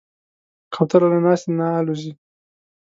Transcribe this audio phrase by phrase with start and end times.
[0.73, 2.11] کوتره له ناستې نه الوزي.